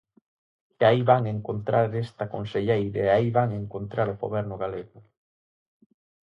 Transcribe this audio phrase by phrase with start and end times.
[0.81, 4.97] E aí van encontrar esta conselleira e aí van encontrar o Goberno galego.